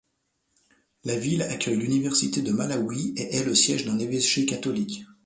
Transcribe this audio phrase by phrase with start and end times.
[1.03, 5.03] La ville accueille l'université du Malawi et est le siège d'un évêché catholique.